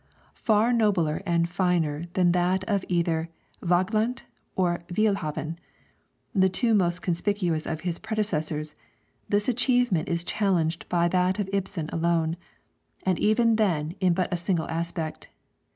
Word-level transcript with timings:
Far 0.41 0.73
nobler 0.73 1.21
and 1.27 1.47
finer 1.47 2.05
than 2.13 2.31
that 2.31 2.63
of 2.63 2.83
either 2.89 3.29
Wergeland 3.61 4.23
or 4.55 4.79
Welhaven, 4.89 5.57
the 6.33 6.49
two 6.49 6.73
most 6.73 7.03
conspicuous 7.03 7.67
of 7.67 7.81
his 7.81 7.99
predecessors, 7.99 8.73
this 9.29 9.47
achievement 9.47 10.09
is 10.09 10.23
challenged 10.23 10.89
by 10.89 11.07
that 11.09 11.37
of 11.37 11.51
Ibsen 11.53 11.87
alone, 11.89 12.35
and 13.03 13.19
even 13.19 13.57
then 13.57 13.93
in 13.99 14.15
but 14.15 14.33
a 14.33 14.37
single 14.37 14.67
aspect. 14.69 15.27